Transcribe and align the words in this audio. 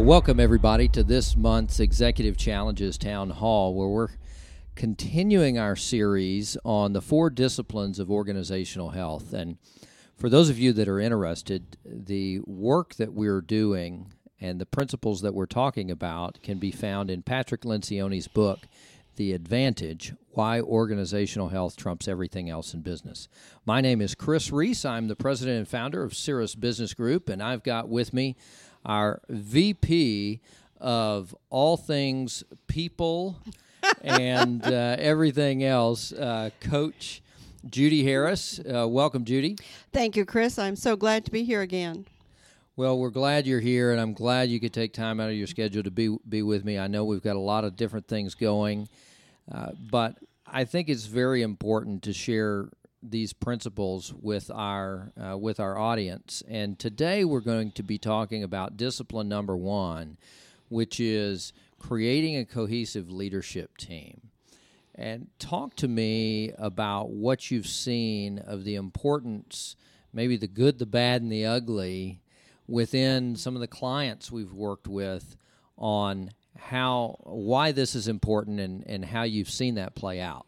Well, 0.00 0.08
welcome 0.08 0.40
everybody 0.40 0.88
to 0.88 1.02
this 1.02 1.36
month's 1.36 1.78
Executive 1.78 2.38
Challenges 2.38 2.96
Town 2.96 3.28
Hall, 3.28 3.74
where 3.74 3.88
we're 3.88 4.08
continuing 4.74 5.58
our 5.58 5.76
series 5.76 6.56
on 6.64 6.94
the 6.94 7.02
four 7.02 7.28
disciplines 7.28 7.98
of 7.98 8.10
organizational 8.10 8.90
health. 8.90 9.34
And 9.34 9.58
for 10.16 10.30
those 10.30 10.48
of 10.48 10.58
you 10.58 10.72
that 10.72 10.88
are 10.88 11.00
interested, 11.00 11.76
the 11.84 12.40
work 12.46 12.94
that 12.94 13.12
we're 13.12 13.42
doing 13.42 14.14
and 14.40 14.58
the 14.58 14.64
principles 14.64 15.20
that 15.20 15.34
we're 15.34 15.44
talking 15.44 15.90
about 15.90 16.40
can 16.42 16.56
be 16.56 16.70
found 16.70 17.10
in 17.10 17.20
Patrick 17.20 17.60
Lencioni's 17.60 18.26
book, 18.26 18.60
The 19.20 19.34
Advantage 19.34 20.14
Why 20.30 20.62
Organizational 20.62 21.50
Health 21.50 21.76
Trumps 21.76 22.08
Everything 22.08 22.48
Else 22.48 22.72
in 22.72 22.80
Business. 22.80 23.28
My 23.66 23.82
name 23.82 24.00
is 24.00 24.14
Chris 24.14 24.50
Reese. 24.50 24.86
I'm 24.86 25.08
the 25.08 25.14
president 25.14 25.58
and 25.58 25.68
founder 25.68 26.02
of 26.02 26.16
Cirrus 26.16 26.54
Business 26.54 26.94
Group, 26.94 27.28
and 27.28 27.42
I've 27.42 27.62
got 27.62 27.90
with 27.90 28.14
me 28.14 28.34
our 28.82 29.20
VP 29.28 30.40
of 30.80 31.36
all 31.50 31.76
things 31.76 32.44
people 32.66 33.36
and 34.02 34.64
uh, 34.64 34.96
everything 34.98 35.64
else, 35.64 36.12
uh, 36.12 36.48
Coach 36.58 37.20
Judy 37.68 38.02
Harris. 38.02 38.58
Uh, 38.60 38.88
welcome, 38.88 39.26
Judy. 39.26 39.58
Thank 39.92 40.16
you, 40.16 40.24
Chris. 40.24 40.58
I'm 40.58 40.76
so 40.76 40.96
glad 40.96 41.26
to 41.26 41.30
be 41.30 41.44
here 41.44 41.60
again. 41.60 42.06
Well, 42.74 42.98
we're 42.98 43.10
glad 43.10 43.46
you're 43.46 43.60
here, 43.60 43.92
and 43.92 44.00
I'm 44.00 44.14
glad 44.14 44.48
you 44.48 44.58
could 44.58 44.72
take 44.72 44.94
time 44.94 45.20
out 45.20 45.28
of 45.28 45.34
your 45.34 45.46
schedule 45.46 45.82
to 45.82 45.90
be 45.90 46.16
be 46.26 46.40
with 46.40 46.64
me. 46.64 46.78
I 46.78 46.86
know 46.86 47.04
we've 47.04 47.20
got 47.20 47.36
a 47.36 47.38
lot 47.38 47.64
of 47.64 47.76
different 47.76 48.08
things 48.08 48.34
going, 48.34 48.88
uh, 49.50 49.70
but 49.90 50.16
I 50.46 50.64
think 50.64 50.88
it's 50.88 51.06
very 51.06 51.42
important 51.42 52.02
to 52.04 52.12
share 52.12 52.68
these 53.02 53.32
principles 53.32 54.12
with 54.20 54.50
our 54.50 55.12
uh, 55.16 55.36
with 55.36 55.58
our 55.58 55.78
audience. 55.78 56.42
And 56.48 56.78
today 56.78 57.24
we're 57.24 57.40
going 57.40 57.72
to 57.72 57.82
be 57.82 57.98
talking 57.98 58.42
about 58.42 58.76
discipline 58.76 59.28
number 59.28 59.56
one, 59.56 60.18
which 60.68 61.00
is 61.00 61.52
creating 61.78 62.36
a 62.36 62.44
cohesive 62.44 63.10
leadership 63.10 63.76
team. 63.78 64.30
And 64.94 65.28
talk 65.38 65.76
to 65.76 65.88
me 65.88 66.52
about 66.58 67.10
what 67.10 67.50
you've 67.50 67.66
seen 67.66 68.38
of 68.38 68.64
the 68.64 68.74
importance, 68.74 69.76
maybe 70.12 70.36
the 70.36 70.46
good, 70.46 70.78
the 70.78 70.84
bad, 70.84 71.22
and 71.22 71.32
the 71.32 71.46
ugly, 71.46 72.20
within 72.66 73.34
some 73.34 73.54
of 73.54 73.60
the 73.60 73.66
clients 73.66 74.30
we've 74.30 74.52
worked 74.52 74.86
with 74.86 75.36
on 75.78 76.32
how 76.58 77.16
why 77.20 77.72
this 77.72 77.94
is 77.94 78.08
important 78.08 78.60
and, 78.60 78.84
and 78.86 79.04
how 79.04 79.22
you've 79.22 79.50
seen 79.50 79.76
that 79.76 79.94
play 79.94 80.20
out. 80.20 80.46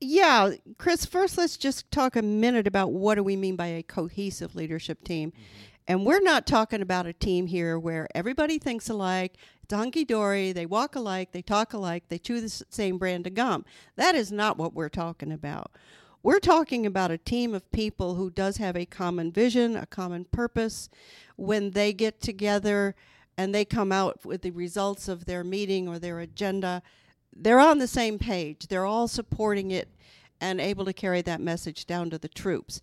Yeah, 0.00 0.52
Chris, 0.78 1.04
first 1.06 1.38
let's 1.38 1.56
just 1.56 1.90
talk 1.92 2.16
a 2.16 2.22
minute 2.22 2.66
about 2.66 2.92
what 2.92 3.14
do 3.14 3.22
we 3.22 3.36
mean 3.36 3.54
by 3.54 3.68
a 3.68 3.82
cohesive 3.82 4.54
leadership 4.54 5.04
team. 5.04 5.30
Mm-hmm. 5.30 5.42
And 5.88 6.06
we're 6.06 6.20
not 6.20 6.46
talking 6.46 6.80
about 6.80 7.06
a 7.06 7.12
team 7.12 7.46
here 7.46 7.78
where 7.78 8.08
everybody 8.14 8.58
thinks 8.58 8.88
alike, 8.88 9.36
it's 9.62 9.74
hunky 9.74 10.04
dory, 10.04 10.52
they 10.52 10.66
walk 10.66 10.94
alike, 10.94 11.32
they 11.32 11.42
talk 11.42 11.72
alike, 11.72 12.04
they 12.08 12.18
chew 12.18 12.40
the 12.40 12.48
same 12.48 12.98
brand 12.98 13.26
of 13.26 13.34
gum. 13.34 13.64
That 13.96 14.14
is 14.14 14.30
not 14.30 14.58
what 14.58 14.74
we're 14.74 14.88
talking 14.88 15.32
about. 15.32 15.72
We're 16.22 16.38
talking 16.38 16.86
about 16.86 17.10
a 17.10 17.18
team 17.18 17.52
of 17.52 17.70
people 17.72 18.14
who 18.14 18.30
does 18.30 18.58
have 18.58 18.76
a 18.76 18.86
common 18.86 19.32
vision, 19.32 19.76
a 19.76 19.86
common 19.86 20.24
purpose. 20.26 20.88
When 21.36 21.72
they 21.72 21.92
get 21.92 22.20
together 22.20 22.94
and 23.36 23.54
they 23.54 23.64
come 23.64 23.92
out 23.92 24.24
with 24.24 24.42
the 24.42 24.50
results 24.50 25.08
of 25.08 25.24
their 25.24 25.44
meeting 25.44 25.88
or 25.88 25.98
their 25.98 26.20
agenda, 26.20 26.82
they're 27.34 27.60
on 27.60 27.78
the 27.78 27.86
same 27.86 28.18
page. 28.18 28.66
They're 28.68 28.86
all 28.86 29.08
supporting 29.08 29.70
it 29.70 29.88
and 30.40 30.60
able 30.60 30.84
to 30.84 30.92
carry 30.92 31.22
that 31.22 31.40
message 31.40 31.86
down 31.86 32.10
to 32.10 32.18
the 32.18 32.28
troops. 32.28 32.80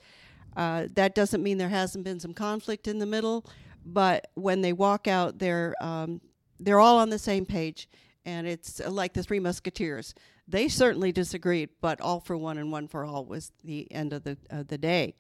Uh, 0.56 0.88
that 0.94 1.14
doesn't 1.14 1.44
mean 1.44 1.58
there 1.58 1.70
hasn't 1.70 2.04
been 2.04 2.20
some 2.20 2.34
conflict 2.34 2.88
in 2.88 3.00
the 3.00 3.06
middle, 3.06 3.46
but 3.86 4.28
when 4.34 4.62
they 4.62 4.74
walk 4.74 5.08
out, 5.08 5.40
they're 5.40 5.76
um, 5.82 6.22
they're 6.60 6.80
all 6.80 6.98
on 6.98 7.10
the 7.10 7.20
same 7.20 7.46
page, 7.46 7.88
and 8.26 8.46
it's 8.46 8.80
like 8.86 9.14
the 9.14 9.24
Three 9.24 9.40
Musketeers. 9.40 10.14
They 10.48 10.68
certainly 10.68 11.12
disagreed, 11.12 11.70
but 11.80 12.02
all 12.02 12.20
for 12.20 12.36
one 12.36 12.58
and 12.58 12.72
one 12.72 12.88
for 12.88 13.06
all 13.06 13.24
was 13.24 13.52
the 13.64 13.90
end 13.92 14.12
of 14.12 14.24
the 14.24 14.38
of 14.50 14.68
the 14.68 14.78
day. 14.78 15.16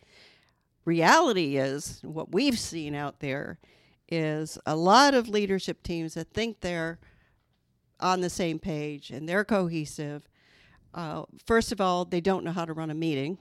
Reality 0.85 1.57
is 1.57 1.99
what 2.03 2.31
we've 2.31 2.57
seen 2.57 2.95
out 2.95 3.19
there 3.19 3.59
is 4.11 4.57
a 4.65 4.75
lot 4.75 5.13
of 5.13 5.29
leadership 5.29 5.83
teams 5.83 6.13
that 6.13 6.31
think 6.31 6.61
they're 6.61 6.99
on 7.99 8.21
the 8.21 8.29
same 8.29 8.59
page 8.59 9.11
and 9.11 9.27
they're 9.27 9.43
cohesive. 9.43 10.27
Uh, 10.93 11.23
first 11.45 11.71
of 11.71 11.79
all, 11.79 12.05
they 12.05 12.21
don't 12.21 12.43
know 12.43 12.51
how 12.51 12.65
to 12.65 12.73
run 12.73 12.89
a 12.89 12.95
meeting. 12.95 13.37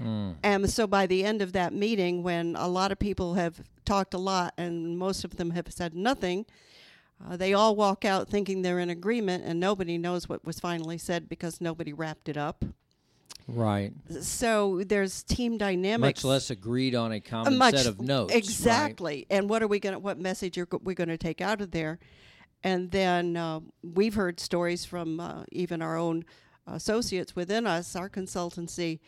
Mm. 0.00 0.36
And 0.42 0.70
so 0.70 0.86
by 0.86 1.06
the 1.06 1.24
end 1.24 1.42
of 1.42 1.52
that 1.52 1.72
meeting, 1.72 2.22
when 2.22 2.56
a 2.56 2.68
lot 2.68 2.92
of 2.92 2.98
people 2.98 3.34
have 3.34 3.60
talked 3.84 4.14
a 4.14 4.18
lot 4.18 4.54
and 4.56 4.98
most 4.98 5.24
of 5.24 5.36
them 5.36 5.50
have 5.50 5.72
said 5.72 5.94
nothing, 5.94 6.46
uh, 7.26 7.36
they 7.36 7.52
all 7.52 7.74
walk 7.74 8.04
out 8.04 8.28
thinking 8.28 8.62
they're 8.62 8.78
in 8.78 8.90
agreement 8.90 9.44
and 9.44 9.58
nobody 9.58 9.98
knows 9.98 10.28
what 10.28 10.44
was 10.44 10.60
finally 10.60 10.98
said 10.98 11.28
because 11.28 11.60
nobody 11.60 11.92
wrapped 11.92 12.28
it 12.28 12.36
up. 12.36 12.64
Right. 13.48 13.92
So 14.20 14.82
there's 14.84 15.22
team 15.22 15.56
dynamics. 15.56 16.22
Much 16.22 16.24
less 16.24 16.50
agreed 16.50 16.94
on 16.94 17.12
a 17.12 17.20
common 17.20 17.56
much, 17.56 17.74
set 17.74 17.86
of 17.86 18.00
notes. 18.00 18.34
Exactly. 18.34 19.26
Right? 19.30 19.38
And 19.38 19.48
what 19.48 19.62
are 19.62 19.66
we 19.66 19.80
going 19.80 19.94
to, 19.94 19.98
what 19.98 20.18
message 20.18 20.58
are 20.58 20.68
we 20.82 20.94
going 20.94 21.08
to 21.08 21.16
take 21.16 21.40
out 21.40 21.62
of 21.62 21.70
there? 21.70 21.98
And 22.62 22.90
then 22.90 23.36
uh, 23.36 23.60
we've 23.82 24.14
heard 24.14 24.38
stories 24.38 24.84
from 24.84 25.18
uh, 25.18 25.44
even 25.50 25.80
our 25.80 25.96
own 25.96 26.24
associates 26.66 27.34
within 27.34 27.66
us, 27.66 27.96
our 27.96 28.10
consultancy, 28.10 29.00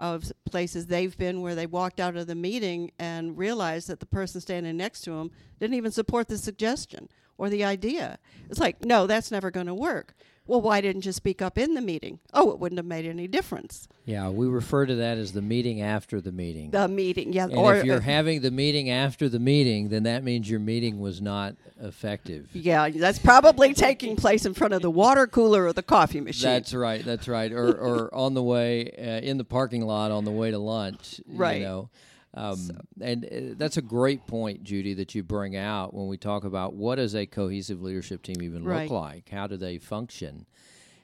of 0.00 0.30
places 0.44 0.86
they've 0.86 1.18
been 1.18 1.40
where 1.40 1.56
they 1.56 1.66
walked 1.66 1.98
out 1.98 2.16
of 2.16 2.28
the 2.28 2.34
meeting 2.34 2.92
and 3.00 3.36
realized 3.36 3.88
that 3.88 3.98
the 3.98 4.06
person 4.06 4.40
standing 4.40 4.76
next 4.76 5.00
to 5.00 5.10
them 5.10 5.30
didn't 5.58 5.74
even 5.74 5.90
support 5.90 6.28
the 6.28 6.38
suggestion 6.38 7.08
or 7.36 7.50
the 7.50 7.64
idea. 7.64 8.18
It's 8.48 8.60
like, 8.60 8.84
no, 8.84 9.08
that's 9.08 9.32
never 9.32 9.50
going 9.50 9.66
to 9.66 9.74
work. 9.74 10.14
Well, 10.48 10.62
why 10.62 10.80
didn't 10.80 11.04
you 11.04 11.12
speak 11.12 11.42
up 11.42 11.58
in 11.58 11.74
the 11.74 11.82
meeting? 11.82 12.20
Oh, 12.32 12.50
it 12.50 12.58
wouldn't 12.58 12.78
have 12.78 12.86
made 12.86 13.04
any 13.04 13.28
difference. 13.28 13.86
Yeah, 14.06 14.30
we 14.30 14.46
refer 14.46 14.86
to 14.86 14.94
that 14.94 15.18
as 15.18 15.32
the 15.32 15.42
meeting 15.42 15.82
after 15.82 16.22
the 16.22 16.32
meeting. 16.32 16.70
The 16.70 16.88
meeting, 16.88 17.34
yeah. 17.34 17.44
And 17.44 17.54
or 17.54 17.76
if 17.76 17.84
you're 17.84 17.98
uh, 17.98 18.00
having 18.00 18.40
the 18.40 18.50
meeting 18.50 18.88
after 18.88 19.28
the 19.28 19.38
meeting, 19.38 19.90
then 19.90 20.04
that 20.04 20.24
means 20.24 20.48
your 20.48 20.58
meeting 20.58 21.00
was 21.00 21.20
not 21.20 21.54
effective. 21.82 22.48
Yeah, 22.54 22.88
that's 22.88 23.18
probably 23.18 23.74
taking 23.74 24.16
place 24.16 24.46
in 24.46 24.54
front 24.54 24.72
of 24.72 24.80
the 24.80 24.90
water 24.90 25.26
cooler 25.26 25.66
or 25.66 25.74
the 25.74 25.82
coffee 25.82 26.22
machine. 26.22 26.48
That's 26.48 26.72
right. 26.72 27.04
That's 27.04 27.28
right. 27.28 27.52
Or, 27.52 27.70
or 27.70 28.14
on 28.14 28.32
the 28.32 28.42
way 28.42 28.90
uh, 28.98 29.20
in 29.26 29.36
the 29.36 29.44
parking 29.44 29.82
lot 29.82 30.10
on 30.10 30.24
the 30.24 30.30
way 30.30 30.50
to 30.50 30.58
lunch. 30.58 31.20
Right. 31.28 31.58
You 31.58 31.64
know. 31.64 31.90
Um, 32.38 32.56
so. 32.56 32.74
And 33.00 33.24
uh, 33.24 33.54
that's 33.56 33.76
a 33.76 33.82
great 33.82 34.26
point, 34.26 34.62
Judy, 34.62 34.94
that 34.94 35.14
you 35.14 35.22
bring 35.22 35.56
out 35.56 35.92
when 35.92 36.06
we 36.06 36.16
talk 36.16 36.44
about 36.44 36.74
what 36.74 36.96
does 36.96 37.14
a 37.14 37.26
cohesive 37.26 37.82
leadership 37.82 38.22
team 38.22 38.42
even 38.42 38.64
right. 38.64 38.82
look 38.82 38.90
like? 38.90 39.28
How 39.30 39.46
do 39.46 39.56
they 39.56 39.78
function? 39.78 40.46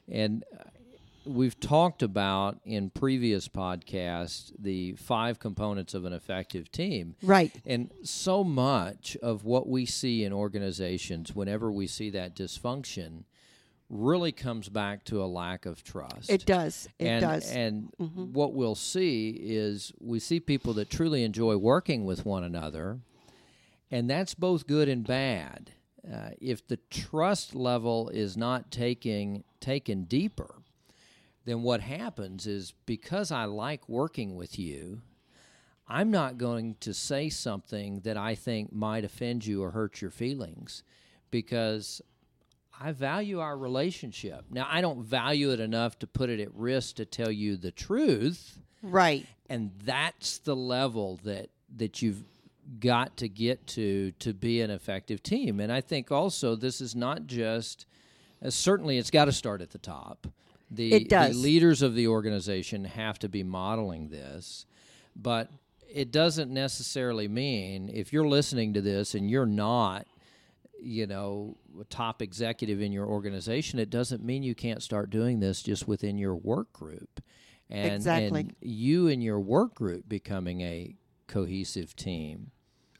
And 0.09 0.43
uh, 0.53 0.63
we've 1.25 1.59
talked 1.59 2.01
about 2.03 2.59
in 2.63 2.89
previous 2.89 3.47
podcasts 3.47 4.51
the 4.57 4.93
five 4.93 5.39
components 5.39 5.93
of 5.93 6.05
an 6.05 6.13
effective 6.13 6.71
team. 6.71 7.15
Right. 7.21 7.51
And 7.65 7.91
so 8.03 8.43
much 8.43 9.17
of 9.21 9.43
what 9.43 9.67
we 9.67 9.85
see 9.85 10.23
in 10.23 10.31
organizations, 10.31 11.35
whenever 11.35 11.71
we 11.71 11.87
see 11.87 12.09
that 12.11 12.35
dysfunction, 12.35 13.23
really 13.89 14.31
comes 14.31 14.69
back 14.69 15.03
to 15.05 15.23
a 15.23 15.25
lack 15.25 15.65
of 15.65 15.83
trust. 15.83 16.29
It 16.29 16.45
does. 16.45 16.87
It 16.97 17.05
and, 17.05 17.21
does. 17.21 17.51
And 17.51 17.89
mm-hmm. 17.99 18.33
what 18.33 18.53
we'll 18.53 18.75
see 18.75 19.29
is 19.29 19.91
we 19.99 20.19
see 20.19 20.39
people 20.39 20.73
that 20.73 20.89
truly 20.89 21.23
enjoy 21.23 21.57
working 21.57 22.05
with 22.05 22.25
one 22.25 22.43
another, 22.43 22.99
and 23.91 24.09
that's 24.09 24.33
both 24.33 24.67
good 24.67 24.89
and 24.89 25.05
bad. 25.05 25.71
Uh, 26.11 26.29
if 26.39 26.67
the 26.67 26.77
trust 26.89 27.55
level 27.55 28.09
is 28.09 28.37
not 28.37 28.71
taking 28.71 29.43
taken 29.59 30.03
deeper, 30.03 30.61
then 31.45 31.63
what 31.63 31.81
happens 31.81 32.45
is 32.45 32.73
because 32.85 33.31
I 33.31 33.45
like 33.45 33.87
working 33.89 34.35
with 34.35 34.59
you, 34.59 35.01
I'm 35.87 36.09
not 36.09 36.37
going 36.37 36.75
to 36.81 36.93
say 36.93 37.29
something 37.29 38.01
that 38.01 38.17
I 38.17 38.35
think 38.35 38.73
might 38.73 39.05
offend 39.05 39.45
you 39.45 39.63
or 39.63 39.71
hurt 39.71 40.01
your 40.01 40.11
feelings 40.11 40.83
because 41.29 42.01
I 42.79 42.91
value 42.91 43.39
our 43.39 43.57
relationship. 43.57 44.45
Now, 44.49 44.67
I 44.69 44.81
don't 44.81 45.03
value 45.03 45.51
it 45.51 45.59
enough 45.59 45.97
to 45.99 46.07
put 46.07 46.29
it 46.29 46.39
at 46.39 46.53
risk 46.53 46.97
to 46.97 47.05
tell 47.05 47.31
you 47.31 47.57
the 47.57 47.71
truth. 47.71 48.59
Right. 48.81 49.25
And 49.49 49.71
that's 49.83 50.39
the 50.39 50.55
level 50.55 51.19
that 51.23 51.49
that 51.77 52.01
you've 52.01 52.23
got 52.79 53.17
to 53.17 53.29
get 53.29 53.65
to 53.67 54.11
to 54.19 54.33
be 54.33 54.61
an 54.61 54.71
effective 54.71 55.21
team. 55.23 55.59
And 55.59 55.71
I 55.71 55.81
think 55.81 56.11
also 56.11 56.55
this 56.55 56.81
is 56.81 56.95
not 56.95 57.27
just 57.27 57.85
uh, 58.43 58.49
certainly 58.49 58.97
it's 58.97 59.11
got 59.11 59.25
to 59.25 59.31
start 59.31 59.61
at 59.61 59.71
the 59.71 59.77
top. 59.77 60.27
The, 60.71 60.93
it 60.93 61.09
does. 61.09 61.35
the 61.35 61.41
leaders 61.41 61.81
of 61.81 61.93
the 61.93 62.07
organization 62.07 62.85
have 62.85 63.19
to 63.19 63.29
be 63.29 63.43
modeling 63.43 64.09
this, 64.09 64.65
but 65.15 65.49
it 65.87 66.11
doesn't 66.11 66.51
necessarily 66.51 67.27
mean 67.27 67.89
if 67.93 68.11
you're 68.11 68.27
listening 68.27 68.73
to 68.73 68.81
this 68.81 69.13
and 69.13 69.29
you're 69.29 69.45
not 69.45 70.07
you 70.81 71.07
know 71.07 71.57
a 71.79 71.83
top 71.85 72.21
executive 72.21 72.81
in 72.81 72.91
your 72.91 73.05
organization 73.05 73.79
it 73.79 73.89
doesn't 73.89 74.23
mean 74.23 74.43
you 74.43 74.55
can't 74.55 74.83
start 74.83 75.09
doing 75.09 75.39
this 75.39 75.61
just 75.61 75.87
within 75.87 76.17
your 76.17 76.35
work 76.35 76.71
group 76.73 77.21
and, 77.69 77.95
exactly. 77.95 78.41
and 78.41 78.55
you 78.61 79.07
and 79.07 79.23
your 79.23 79.39
work 79.39 79.73
group 79.73 80.07
becoming 80.07 80.61
a 80.61 80.95
cohesive 81.27 81.95
team 81.95 82.51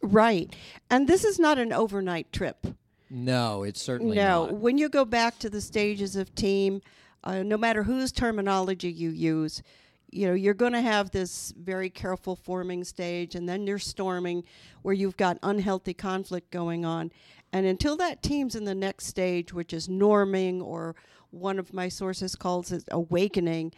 Right. 0.05 0.55
And 0.89 1.07
this 1.07 1.23
is 1.23 1.39
not 1.39 1.57
an 1.57 1.73
overnight 1.73 2.31
trip. 2.31 2.67
No, 3.09 3.63
it's 3.63 3.81
certainly 3.81 4.17
not. 4.17 4.23
no. 4.23 4.45
not. 4.45 4.55
When 4.55 4.77
you 4.77 4.89
go 4.89 5.05
back 5.05 5.39
to 5.39 5.49
the 5.49 5.61
stages 5.61 6.15
of 6.15 6.33
team, 6.35 6.81
uh, 7.23 7.43
no 7.43 7.57
matter 7.57 7.83
whose 7.83 8.11
terminology 8.11 8.91
you 8.91 9.09
use, 9.09 9.63
you 10.11 10.27
know 10.27 10.33
you're 10.33 10.53
going 10.53 10.73
to 10.73 10.81
have 10.81 11.11
this 11.11 11.53
very 11.57 11.89
careful 11.89 12.35
forming 12.35 12.83
stage 12.83 13.35
and 13.35 13.49
then 13.49 13.67
you're 13.67 13.79
storming 13.79 14.43
where 14.83 14.93
you've 14.93 15.17
got 15.17 15.37
unhealthy 15.43 15.93
conflict 15.93 16.51
going 16.51 16.85
on 16.85 17.11
and 17.55 17.65
until 17.65 17.95
that 17.97 18.21
team's 18.21 18.55
in 18.55 18.65
the 18.65 18.75
next 18.75 19.05
stage 19.07 19.53
which 19.53 19.71
is 19.73 19.87
norming 19.87 20.61
or 20.61 20.95
one 21.31 21.57
of 21.57 21.73
my 21.73 21.87
sources 21.89 22.35
calls 22.35 22.71
it 22.71 22.83
awakening 22.91 23.71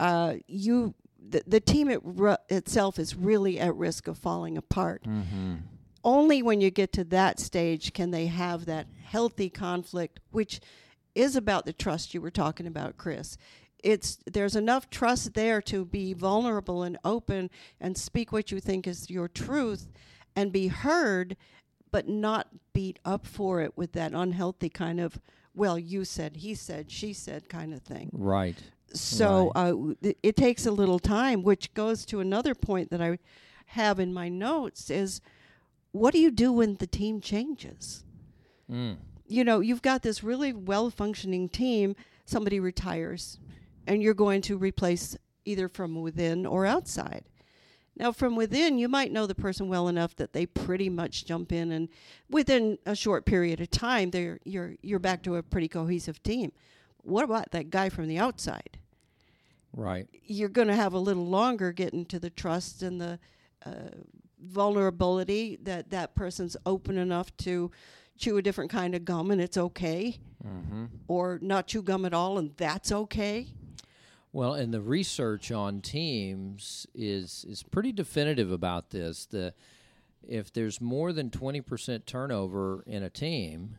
uh, 0.00 0.34
you 0.46 0.94
the, 1.32 1.42
the 1.46 1.60
team 1.60 1.88
it, 1.88 2.00
itself 2.48 2.98
is 2.98 3.14
really 3.14 3.60
at 3.60 3.74
risk 3.76 4.08
of 4.08 4.18
falling 4.18 4.56
apart 4.58 5.02
Mm-hmm. 5.04 5.54
only 6.02 6.42
when 6.42 6.60
you 6.60 6.70
get 6.70 6.92
to 6.94 7.04
that 7.04 7.38
stage 7.38 7.92
can 7.92 8.10
they 8.10 8.26
have 8.26 8.64
that 8.66 8.86
healthy 9.04 9.48
conflict 9.50 10.20
which 10.30 10.60
is 11.14 11.36
about 11.36 11.66
the 11.66 11.72
trust 11.72 12.14
you 12.14 12.20
were 12.20 12.30
talking 12.30 12.66
about 12.66 12.96
chris 12.96 13.36
it's 13.82 14.18
there's 14.30 14.56
enough 14.56 14.90
trust 14.90 15.34
there 15.34 15.62
to 15.62 15.84
be 15.84 16.12
vulnerable 16.12 16.82
and 16.82 16.98
open 17.04 17.48
and 17.80 17.96
speak 17.96 18.32
what 18.32 18.50
you 18.50 18.60
think 18.60 18.86
is 18.86 19.08
your 19.10 19.28
truth 19.28 19.88
and 20.36 20.52
be 20.52 20.68
heard 20.68 21.36
but 21.90 22.08
not 22.08 22.48
beat 22.72 22.98
up 23.04 23.26
for 23.26 23.60
it 23.60 23.76
with 23.76 23.92
that 23.92 24.12
unhealthy 24.12 24.68
kind 24.68 25.00
of 25.00 25.18
well 25.54 25.78
you 25.78 26.04
said 26.04 26.36
he 26.38 26.54
said 26.54 26.90
she 26.90 27.12
said 27.12 27.48
kind 27.48 27.72
of 27.74 27.82
thing 27.82 28.10
Right. 28.12 28.56
so 28.92 29.50
uh, 29.54 29.74
th- 30.02 30.16
it 30.22 30.36
takes 30.36 30.66
a 30.66 30.70
little 30.72 30.98
time 30.98 31.42
which 31.42 31.74
goes 31.74 32.04
to 32.06 32.20
another 32.20 32.54
point 32.54 32.90
that 32.90 33.00
i 33.02 33.18
have 33.66 33.98
in 34.00 34.12
my 34.12 34.28
notes 34.28 34.90
is 34.90 35.20
what 35.92 36.12
do 36.12 36.20
you 36.20 36.30
do 36.30 36.52
when 36.52 36.74
the 36.76 36.86
team 36.86 37.20
changes 37.20 38.04
Mm. 38.70 38.98
you 39.26 39.42
know, 39.42 39.58
you've 39.58 39.82
got 39.82 40.02
this 40.02 40.22
really 40.22 40.52
well 40.52 40.90
functioning 40.90 41.48
team, 41.48 41.96
somebody 42.24 42.60
retires, 42.60 43.40
and 43.84 44.00
you're 44.00 44.14
going 44.14 44.42
to 44.42 44.56
replace 44.56 45.16
either 45.44 45.66
from 45.68 46.00
within 46.00 46.46
or 46.46 46.66
outside. 46.66 47.24
Now, 48.00 48.12
from 48.12 48.34
within, 48.34 48.78
you 48.78 48.88
might 48.88 49.12
know 49.12 49.26
the 49.26 49.34
person 49.34 49.68
well 49.68 49.86
enough 49.86 50.16
that 50.16 50.32
they 50.32 50.46
pretty 50.46 50.88
much 50.88 51.26
jump 51.26 51.52
in, 51.52 51.70
and 51.70 51.90
within 52.30 52.78
a 52.86 52.96
short 52.96 53.26
period 53.26 53.60
of 53.60 53.70
time, 53.70 54.10
they're 54.10 54.40
you're 54.42 54.76
you're 54.80 54.98
back 54.98 55.22
to 55.24 55.36
a 55.36 55.42
pretty 55.42 55.68
cohesive 55.68 56.22
team. 56.22 56.50
What 57.02 57.24
about 57.24 57.50
that 57.50 57.68
guy 57.68 57.90
from 57.90 58.08
the 58.08 58.16
outside? 58.16 58.78
Right. 59.76 60.08
You're 60.24 60.48
going 60.48 60.68
to 60.68 60.74
have 60.74 60.94
a 60.94 60.98
little 60.98 61.26
longer 61.26 61.72
getting 61.72 62.06
to 62.06 62.18
the 62.18 62.30
trust 62.30 62.82
and 62.82 62.98
the 63.00 63.18
uh, 63.66 63.90
vulnerability 64.42 65.58
that 65.62 65.90
that 65.90 66.14
person's 66.14 66.56
open 66.64 66.96
enough 66.96 67.36
to 67.38 67.70
chew 68.18 68.38
a 68.38 68.42
different 68.42 68.70
kind 68.70 68.94
of 68.94 69.04
gum 69.04 69.30
and 69.30 69.42
it's 69.42 69.58
okay, 69.58 70.16
Mm-hmm. 70.42 70.86
or 71.06 71.38
not 71.42 71.66
chew 71.66 71.82
gum 71.82 72.06
at 72.06 72.14
all 72.14 72.38
and 72.38 72.56
that's 72.56 72.90
okay. 72.90 73.48
Well, 74.32 74.54
and 74.54 74.72
the 74.72 74.80
research 74.80 75.50
on 75.50 75.80
teams 75.80 76.86
is 76.94 77.44
is 77.48 77.62
pretty 77.62 77.92
definitive 77.92 78.52
about 78.52 78.90
this. 78.90 79.26
The 79.26 79.54
if 80.26 80.52
there's 80.52 80.80
more 80.80 81.12
than 81.12 81.30
twenty 81.30 81.60
percent 81.60 82.06
turnover 82.06 82.84
in 82.86 83.02
a 83.02 83.10
team, 83.10 83.76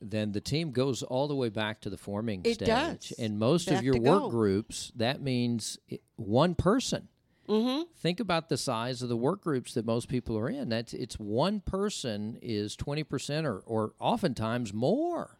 then 0.00 0.32
the 0.32 0.40
team 0.40 0.72
goes 0.72 1.02
all 1.04 1.28
the 1.28 1.36
way 1.36 1.48
back 1.48 1.80
to 1.82 1.90
the 1.90 1.96
forming 1.98 2.40
It 2.44 2.54
stage. 2.54 2.66
does. 2.68 3.12
And 3.18 3.38
most 3.38 3.68
Back 3.68 3.78
of 3.78 3.84
your 3.84 3.98
work 4.00 4.22
go. 4.22 4.30
groups, 4.30 4.90
that 4.96 5.22
means 5.22 5.78
one 6.16 6.54
person. 6.56 7.08
Mm-hmm. 7.48 7.82
Think 7.96 8.20
about 8.20 8.48
the 8.50 8.58
size 8.58 9.00
of 9.00 9.08
the 9.08 9.16
work 9.16 9.40
groups 9.42 9.72
that 9.74 9.86
most 9.86 10.08
people 10.08 10.36
are 10.36 10.50
in. 10.50 10.68
That's 10.68 10.92
it's 10.92 11.18
one 11.18 11.60
person 11.60 12.36
is 12.42 12.74
twenty 12.76 13.04
percent 13.04 13.46
or 13.46 13.62
or 13.64 13.92
oftentimes 14.00 14.74
more 14.74 15.38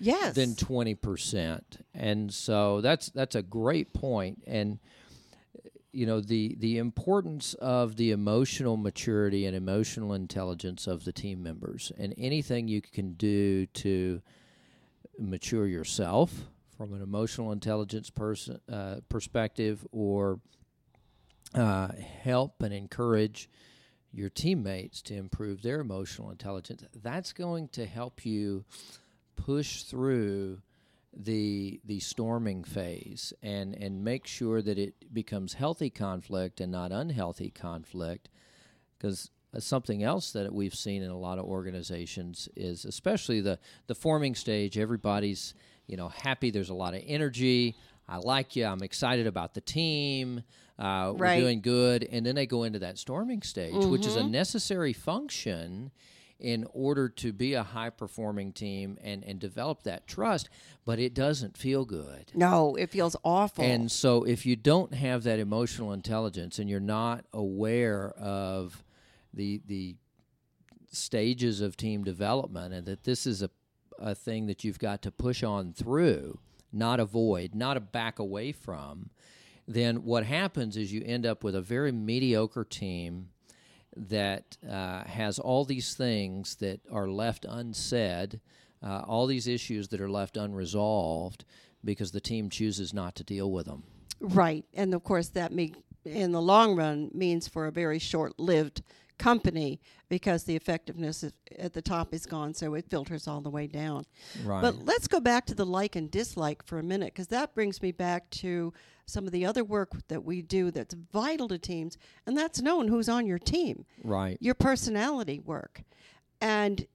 Yes. 0.00 0.34
than 0.34 0.56
twenty 0.56 0.94
percent, 0.94 1.84
and 1.94 2.32
so 2.32 2.80
that's 2.80 3.10
that's 3.10 3.34
a 3.34 3.42
great. 3.42 3.88
And 4.46 4.78
you 5.92 6.06
know 6.06 6.20
the 6.20 6.56
the 6.58 6.78
importance 6.78 7.54
of 7.54 7.96
the 7.96 8.10
emotional 8.10 8.76
maturity 8.76 9.46
and 9.46 9.56
emotional 9.56 10.14
intelligence 10.14 10.86
of 10.86 11.04
the 11.04 11.12
team 11.12 11.42
members, 11.42 11.92
and 11.98 12.14
anything 12.16 12.68
you 12.68 12.80
can 12.80 13.14
do 13.14 13.66
to 13.66 14.22
mature 15.18 15.66
yourself 15.66 16.32
from 16.76 16.94
an 16.94 17.02
emotional 17.02 17.52
intelligence 17.52 18.08
person 18.08 18.60
uh, 18.72 18.96
perspective, 19.08 19.86
or 19.92 20.40
uh, 21.54 21.88
help 22.22 22.62
and 22.62 22.72
encourage 22.72 23.50
your 24.12 24.30
teammates 24.30 25.02
to 25.02 25.14
improve 25.14 25.62
their 25.62 25.80
emotional 25.80 26.30
intelligence. 26.30 26.84
That's 27.02 27.32
going 27.32 27.68
to 27.68 27.86
help 27.86 28.24
you 28.24 28.64
push 29.44 29.82
through 29.82 30.60
the 31.16 31.80
the 31.84 31.98
storming 31.98 32.62
phase 32.62 33.32
and 33.42 33.74
and 33.74 34.04
make 34.04 34.26
sure 34.26 34.62
that 34.62 34.78
it 34.78 35.12
becomes 35.12 35.54
healthy 35.54 35.90
conflict 35.90 36.60
and 36.60 36.70
not 36.70 36.92
unhealthy 36.92 37.50
conflict 37.50 38.28
because 38.96 39.30
something 39.58 40.04
else 40.04 40.30
that 40.32 40.52
we've 40.54 40.74
seen 40.74 41.02
in 41.02 41.10
a 41.10 41.18
lot 41.18 41.38
of 41.40 41.44
organizations 41.44 42.48
is 42.54 42.84
especially 42.84 43.40
the 43.40 43.58
the 43.88 43.94
forming 43.94 44.34
stage 44.36 44.78
everybody's 44.78 45.54
you 45.88 45.96
know 45.96 46.08
happy 46.08 46.50
there's 46.52 46.70
a 46.70 46.74
lot 46.74 46.94
of 46.94 47.02
energy 47.06 47.74
i 48.08 48.16
like 48.16 48.54
you 48.54 48.64
i'm 48.64 48.82
excited 48.82 49.26
about 49.26 49.54
the 49.54 49.60
team 49.60 50.42
uh, 50.78 51.12
Right. 51.12 51.36
we're 51.36 51.42
doing 51.42 51.60
good 51.60 52.04
and 52.12 52.24
then 52.24 52.36
they 52.36 52.46
go 52.46 52.62
into 52.62 52.78
that 52.78 52.96
storming 52.98 53.42
stage 53.42 53.84
which 53.86 54.06
is 54.06 54.14
a 54.14 54.20
Mm-hmm. 54.20 54.30
necessary 54.30 54.92
function 54.92 55.90
in 56.40 56.66
order 56.72 57.08
to 57.08 57.32
be 57.32 57.54
a 57.54 57.62
high 57.62 57.90
performing 57.90 58.52
team 58.52 58.98
and, 59.02 59.22
and 59.24 59.38
develop 59.38 59.82
that 59.84 60.06
trust, 60.06 60.48
but 60.84 60.98
it 60.98 61.14
doesn't 61.14 61.56
feel 61.56 61.84
good. 61.84 62.30
no, 62.34 62.74
it 62.76 62.90
feels 62.90 63.16
awful. 63.24 63.64
And 63.64 63.90
so, 63.90 64.24
if 64.24 64.46
you 64.46 64.56
don't 64.56 64.94
have 64.94 65.22
that 65.24 65.38
emotional 65.38 65.92
intelligence 65.92 66.58
and 66.58 66.68
you're 66.68 66.80
not 66.80 67.24
aware 67.32 68.10
of 68.18 68.82
the 69.32 69.60
the 69.66 69.96
stages 70.92 71.60
of 71.60 71.76
team 71.76 72.02
development, 72.02 72.74
and 72.74 72.86
that 72.86 73.04
this 73.04 73.26
is 73.26 73.42
a 73.42 73.50
a 74.00 74.14
thing 74.14 74.46
that 74.46 74.64
you've 74.64 74.78
got 74.78 75.02
to 75.02 75.10
push 75.10 75.42
on 75.42 75.72
through, 75.72 76.38
not 76.72 76.98
avoid, 76.98 77.54
not 77.54 77.76
a 77.76 77.80
back 77.80 78.18
away 78.18 78.50
from, 78.50 79.10
then 79.68 80.04
what 80.04 80.24
happens 80.24 80.76
is 80.76 80.92
you 80.92 81.02
end 81.04 81.26
up 81.26 81.44
with 81.44 81.54
a 81.54 81.60
very 81.60 81.92
mediocre 81.92 82.64
team 82.64 83.28
that 83.96 84.56
uh, 84.68 85.04
has 85.04 85.38
all 85.38 85.64
these 85.64 85.94
things 85.94 86.56
that 86.56 86.80
are 86.90 87.08
left 87.08 87.44
unsaid, 87.48 88.40
uh, 88.82 89.02
all 89.06 89.26
these 89.26 89.46
issues 89.46 89.88
that 89.88 90.00
are 90.00 90.10
left 90.10 90.36
unresolved 90.36 91.44
because 91.84 92.12
the 92.12 92.20
team 92.20 92.50
chooses 92.50 92.94
not 92.94 93.14
to 93.16 93.24
deal 93.24 93.50
with 93.50 93.66
them. 93.66 93.82
Right. 94.20 94.64
And 94.74 94.94
of 94.94 95.02
course, 95.02 95.28
that 95.30 95.52
may, 95.52 95.72
in 96.04 96.32
the 96.32 96.42
long 96.42 96.76
run 96.76 97.10
means 97.14 97.48
for 97.48 97.66
a 97.66 97.72
very 97.72 97.98
short 97.98 98.38
lived 98.38 98.82
company 99.20 99.80
because 100.08 100.44
the 100.44 100.56
effectiveness 100.56 101.24
at 101.58 101.72
the 101.74 101.82
top 101.82 102.14
is 102.14 102.24
gone, 102.24 102.54
so 102.54 102.74
it 102.74 102.88
filters 102.88 103.28
all 103.28 103.42
the 103.42 103.50
way 103.50 103.66
down. 103.66 104.04
Right. 104.42 104.62
But 104.62 104.86
let's 104.86 105.06
go 105.06 105.20
back 105.20 105.44
to 105.46 105.54
the 105.54 105.66
like 105.66 105.94
and 105.94 106.10
dislike 106.10 106.64
for 106.64 106.78
a 106.78 106.82
minute 106.82 107.12
because 107.12 107.28
that 107.28 107.54
brings 107.54 107.82
me 107.82 107.92
back 107.92 108.30
to 108.30 108.72
some 109.04 109.26
of 109.26 109.32
the 109.32 109.44
other 109.44 109.62
work 109.62 109.92
that 110.08 110.24
we 110.24 110.40
do 110.40 110.70
that's 110.70 110.94
vital 111.12 111.48
to 111.48 111.58
teams, 111.58 111.98
and 112.26 112.36
that's 112.36 112.62
knowing 112.62 112.88
who's 112.88 113.08
on 113.08 113.26
your 113.26 113.38
team, 113.38 113.84
right. 114.02 114.38
your 114.40 114.54
personality 114.54 115.38
work. 115.38 115.82
And 116.40 116.86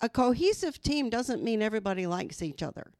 a 0.00 0.08
cohesive 0.08 0.82
team 0.82 1.08
doesn't 1.08 1.44
mean 1.44 1.62
everybody 1.62 2.06
likes 2.06 2.42
each 2.42 2.62
other. 2.62 2.90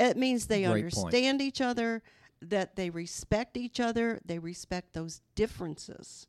It 0.00 0.16
means 0.16 0.46
they 0.46 0.64
Great 0.64 0.92
point. 0.92 1.06
understand 1.06 1.42
each 1.42 1.60
other, 1.60 2.02
that 2.40 2.76
they 2.76 2.90
respect 2.90 3.56
each 3.56 3.78
other, 3.78 4.20
they 4.24 4.38
respect 4.38 4.94
those 4.94 5.20
differences. 5.34 6.26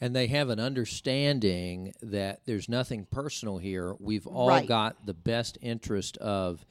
And 0.00 0.16
they 0.16 0.28
have 0.28 0.48
an 0.48 0.58
understanding 0.58 1.92
that 2.02 2.40
there's 2.46 2.68
nothing 2.68 3.06
personal 3.10 3.58
here. 3.58 3.94
We've 4.00 4.26
all 4.26 4.48
Right. 4.48 4.66
got 4.66 5.04
the 5.04 5.12
best 5.14 5.58
interest 5.60 6.16
of 6.18 6.64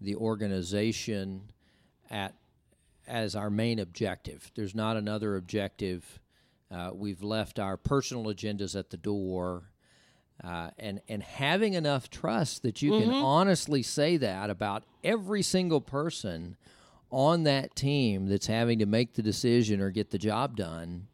the 0.00 0.16
organization 0.16 1.42
at 2.10 2.34
as 3.06 3.34
our 3.34 3.50
main 3.50 3.78
objective. 3.80 4.50
There's 4.54 4.74
not 4.74 4.96
another 4.96 5.36
objective. 5.36 6.20
Uh, 6.70 6.92
we've 6.94 7.22
left 7.22 7.58
our 7.58 7.76
personal 7.76 8.24
agendas 8.32 8.78
at 8.78 8.90
the 8.90 8.96
door. 8.96 9.64
Uh, 10.42 10.70
and 10.78 11.02
and 11.06 11.22
having 11.22 11.74
enough 11.74 12.08
trust 12.08 12.62
that 12.62 12.80
you 12.80 12.92
can 12.92 13.10
honestly 13.10 13.82
say 13.82 14.16
that 14.16 14.48
about 14.48 14.84
every 15.04 15.42
single 15.42 15.82
person 15.82 16.56
on 17.10 17.42
that 17.42 17.76
team 17.76 18.26
that's 18.26 18.46
having 18.46 18.78
to 18.78 18.86
make 18.86 19.12
the 19.14 19.22
decision 19.22 19.82
or 19.82 19.90
get 19.90 20.10
the 20.10 20.18
job 20.18 20.56
done 20.56 21.06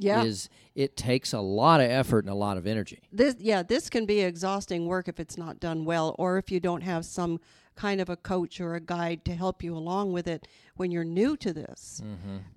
Yeah. 0.00 0.24
is 0.24 0.48
it 0.74 0.96
takes 0.96 1.32
a 1.32 1.40
lot 1.40 1.80
of 1.80 1.90
effort 1.90 2.24
and 2.24 2.30
a 2.30 2.34
lot 2.34 2.56
of 2.56 2.66
energy. 2.66 3.00
this 3.12 3.36
yeah 3.38 3.62
this 3.62 3.88
can 3.90 4.06
be 4.06 4.20
exhausting 4.20 4.86
work 4.86 5.08
if 5.08 5.20
it's 5.20 5.36
not 5.36 5.60
done 5.60 5.84
well 5.84 6.14
or 6.18 6.38
if 6.38 6.50
you 6.50 6.58
don't 6.60 6.82
have 6.82 7.04
some 7.04 7.40
kind 7.76 8.00
of 8.00 8.08
a 8.10 8.16
coach 8.16 8.60
or 8.60 8.74
a 8.74 8.80
guide 8.80 9.24
to 9.24 9.34
help 9.34 9.62
you 9.62 9.74
along 9.74 10.12
with 10.12 10.26
it 10.26 10.46
when 10.76 10.90
you're 10.90 11.04
new 11.04 11.36
to 11.36 11.52
this 11.52 12.02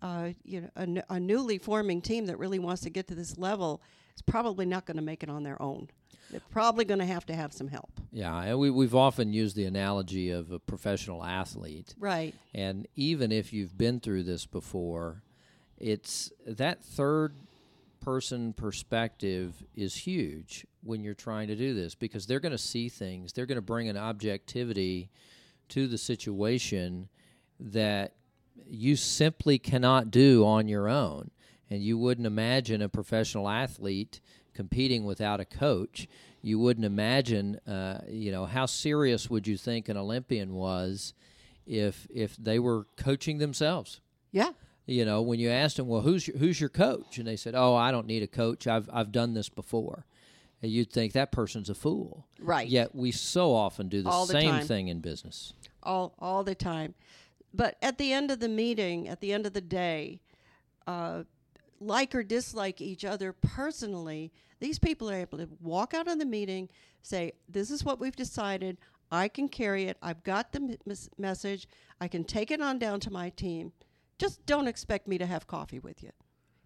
uh, 0.01 0.29
you 0.43 0.61
know 0.61 0.69
a, 1.09 1.15
a 1.15 1.19
newly 1.19 1.57
forming 1.57 2.01
team 2.01 2.25
that 2.25 2.37
really 2.39 2.59
wants 2.59 2.81
to 2.81 2.89
get 2.89 3.07
to 3.07 3.15
this 3.15 3.37
level 3.37 3.81
is 4.15 4.21
probably 4.21 4.65
not 4.65 4.85
going 4.85 4.97
to 4.97 5.03
make 5.03 5.23
it 5.23 5.29
on 5.29 5.43
their 5.43 5.61
own 5.61 5.87
they're 6.31 6.41
probably 6.49 6.83
going 6.83 6.99
to 6.99 7.05
have 7.05 7.25
to 7.27 7.35
have 7.35 7.53
some 7.53 7.67
help 7.67 7.91
Yeah, 8.11 8.41
and 8.43 8.57
we, 8.57 8.69
we've 8.71 8.95
often 8.95 9.33
used 9.33 9.55
the 9.55 9.65
analogy 9.65 10.31
of 10.31 10.51
a 10.51 10.59
professional 10.59 11.23
athlete. 11.23 11.93
right 11.99 12.33
And 12.55 12.87
even 12.95 13.31
if 13.31 13.53
you've 13.53 13.77
been 13.77 13.99
through 13.99 14.23
this 14.23 14.45
before, 14.47 15.21
it's 15.77 16.31
that 16.45 16.83
third 16.83 17.35
person 18.01 18.53
perspective 18.53 19.63
is 19.75 19.95
huge 19.95 20.65
when 20.83 21.03
you're 21.03 21.13
trying 21.13 21.47
to 21.47 21.55
do 21.55 21.73
this 21.73 21.95
because 21.95 22.25
they're 22.25 22.39
going 22.39 22.51
to 22.51 22.57
see 22.57 22.89
things. 22.89 23.33
They're 23.33 23.45
going 23.45 23.57
to 23.57 23.61
bring 23.61 23.87
an 23.89 23.97
objectivity 23.97 25.09
to 25.69 25.87
the 25.87 25.97
situation 25.97 27.07
that 27.59 28.13
you 28.67 28.95
simply 28.95 29.57
cannot 29.57 30.11
do 30.11 30.45
on 30.45 30.67
your 30.67 30.89
own. 30.89 31.31
And 31.69 31.81
you 31.81 31.97
wouldn't 31.97 32.27
imagine 32.27 32.81
a 32.81 32.89
professional 32.89 33.49
athlete 33.49 34.19
competing 34.53 35.05
without 35.05 35.39
a 35.39 35.45
coach. 35.45 36.07
You 36.41 36.59
wouldn't 36.59 36.85
imagine, 36.85 37.55
uh, 37.67 37.99
you 38.07 38.31
know, 38.31 38.45
how 38.45 38.65
serious 38.65 39.29
would 39.29 39.47
you 39.47 39.57
think 39.57 39.89
an 39.89 39.97
Olympian 39.97 40.53
was 40.53 41.13
if 41.65 42.05
if 42.13 42.35
they 42.35 42.59
were 42.59 42.85
coaching 42.97 43.37
themselves? 43.37 44.01
yeah 44.33 44.49
You 44.85 45.05
know, 45.05 45.21
when 45.21 45.39
you 45.39 45.49
asked 45.49 45.77
them, 45.77 45.87
"Well, 45.87 46.01
who's 46.01 46.27
your, 46.27 46.37
who's 46.37 46.59
your 46.59 46.69
coach?" 46.69 47.17
and 47.17 47.25
they 47.27 47.37
said, 47.37 47.55
"Oh, 47.55 47.73
I 47.75 47.91
don't 47.91 48.05
need 48.07 48.21
a 48.23 48.27
coach. 48.27 48.67
I've 48.67 48.89
I've 48.91 49.11
done 49.11 49.33
this 49.33 49.47
before." 49.49 50.05
And 50.61 50.71
you'd 50.71 50.91
think 50.91 51.13
that 51.13 51.31
person's 51.31 51.69
a 51.69 51.75
fool. 51.75 52.25
Right. 52.39 52.67
Yet 52.67 52.95
we 52.95 53.11
so 53.11 53.53
often 53.53 53.89
do 53.89 54.01
the 54.01 54.09
All 54.09 54.25
same 54.25 54.61
thing 54.61 54.87
in 54.87 54.99
business. 54.99 55.53
all 55.83 56.13
all 56.19 56.43
the 56.43 56.55
time. 56.55 56.95
But 57.53 57.77
at 57.81 57.97
the 57.97 58.11
end 58.13 58.31
of 58.31 58.39
the 58.39 58.49
meeting, 58.49 59.07
at 59.07 59.19
the 59.21 59.31
end 59.31 59.45
of 59.45 59.53
the 59.53 59.61
day, 59.61 60.19
uh, 60.87 61.23
like 61.79 62.13
or 62.15 62.23
dislike 62.23 62.81
each 62.81 63.05
other 63.05 63.31
personally, 63.31 64.31
these 64.59 64.79
people 64.79 65.09
are 65.09 65.15
able 65.15 65.37
to 65.37 65.49
walk 65.61 65.93
out 65.93 66.07
of 66.07 66.17
the 66.19 66.25
meeting, 66.25 66.69
say, 67.01 67.33
"This 67.47 67.69
is 67.71 67.83
what 67.85 67.99
we've 67.99 68.15
decided. 68.15 68.77
I 69.11 69.27
can 69.27 69.47
carry 69.47 69.85
it. 69.85 69.97
I've 70.01 70.23
got 70.23 70.51
the 70.53 70.77
m- 70.87 70.95
message. 71.17 71.67
I 72.01 72.07
can 72.07 72.23
take 72.23 72.51
it 72.51 72.59
on 72.61 72.79
down 72.79 72.99
to 73.01 73.11
my 73.11 73.29
team. 73.29 73.71
Just 74.19 74.45
don't 74.45 74.67
expect 74.67 75.07
me 75.07 75.17
to 75.17 75.25
have 75.25 75.47
coffee 75.47 75.79
with 75.79 76.03
you." 76.03 76.11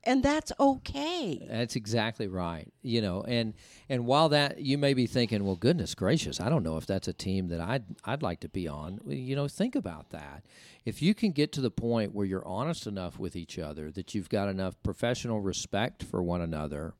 And 0.04 0.24
that's 0.24 0.54
okay. 0.58 1.46
That's 1.50 1.76
exactly 1.76 2.28
right. 2.28 2.72
You 2.82 3.02
know, 3.02 3.24
and 3.24 3.54
and 3.90 4.06
while 4.06 4.30
that 4.30 4.62
you 4.62 4.78
may 4.78 4.94
be 4.94 5.06
thinking, 5.06 5.44
well, 5.44 5.58
goodness 5.58 5.96
gracious, 5.96 6.40
I 6.40 6.48
don't 6.48 6.64
know 6.64 6.78
if 6.78 6.86
that's 6.86 7.10
a 7.10 7.14
team 7.14 7.50
that 7.50 7.60
I'd 7.60 7.84
I'd 8.06 8.24
like 8.24 8.40
to 8.42 8.50
be 8.50 8.68
on. 8.70 9.00
Well, 9.04 9.16
You 9.16 9.36
know, 9.36 9.48
think 9.50 9.76
about 9.76 10.12
that. 10.12 10.46
If 10.86 11.02
you 11.02 11.14
can 11.14 11.32
get 11.32 11.52
to 11.54 11.62
the 11.62 11.72
point 11.72 12.14
where 12.16 12.26
you're 12.26 12.48
honest 12.48 12.88
enough 12.88 13.20
with 13.20 13.36
each 13.36 13.60
other, 13.60 13.92
that 13.92 14.16
you've 14.16 14.30
got 14.30 14.48
enough 14.48 14.82
professional 14.82 15.42
respect 15.42 16.04
for 16.04 16.24
one 16.24 16.40
another, 16.40 16.94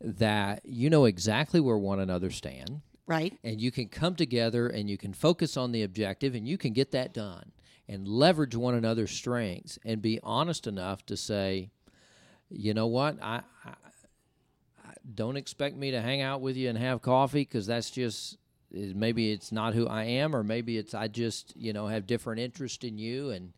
that 0.00 0.62
you 0.64 0.90
know 0.90 1.04
exactly 1.04 1.60
where 1.60 1.78
one 1.78 2.00
another 2.00 2.30
stand, 2.30 2.80
Right? 3.06 3.38
and 3.44 3.60
you 3.60 3.70
can 3.70 3.88
come 3.88 4.16
together 4.16 4.66
and 4.66 4.90
you 4.90 4.96
can 4.98 5.12
focus 5.12 5.56
on 5.56 5.70
the 5.70 5.82
objective 5.82 6.34
and 6.34 6.48
you 6.48 6.58
can 6.58 6.72
get 6.72 6.90
that 6.92 7.14
done 7.14 7.52
and 7.88 8.08
leverage 8.08 8.56
one 8.56 8.74
another's 8.74 9.10
strengths 9.10 9.78
and 9.84 10.00
be 10.00 10.18
honest 10.22 10.66
enough 10.66 11.04
to 11.06 11.16
say, 11.16 11.70
you 12.50 12.72
know 12.74 12.86
what, 12.86 13.22
I, 13.22 13.42
I, 13.64 13.70
I 14.84 14.94
don't 15.14 15.36
expect 15.36 15.76
me 15.76 15.90
to 15.90 16.00
hang 16.00 16.20
out 16.22 16.40
with 16.40 16.56
you 16.56 16.68
and 16.68 16.78
have 16.78 17.02
coffee 17.02 17.42
because 17.42 17.66
that's 17.66 17.90
just 17.90 18.38
eh, 18.74 18.92
maybe 18.94 19.32
it's 19.32 19.52
not 19.52 19.74
who 19.74 19.86
I 19.86 20.04
am 20.04 20.34
or 20.34 20.42
maybe 20.42 20.78
it's 20.78 20.94
I 20.94 21.08
just 21.08 21.54
you 21.56 21.72
know 21.72 21.86
have 21.88 22.06
different 22.06 22.40
interest 22.40 22.84
in 22.84 22.96
you 22.98 23.30
and 23.30 23.52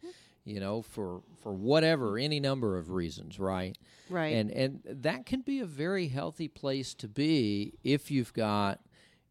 you 0.45 0.61
know 0.61 0.83
for 0.83 1.23
for 1.43 1.53
whatever 1.53 2.19
any 2.19 2.41
number 2.41 2.77
of 2.79 2.91
reasons 2.91 3.39
right 3.39 3.77
Right. 4.09 4.35
and 4.35 4.51
and 4.53 4.81
that 4.85 5.27
can 5.27 5.41
be 5.43 5.59
a 5.61 5.67
very 5.67 6.09
healthy 6.09 6.49
place 6.49 6.95
to 6.95 7.09
be 7.09 7.75
if 7.85 8.11
you've 8.11 8.33
got 8.33 8.81